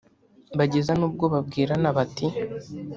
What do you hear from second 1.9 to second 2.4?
bati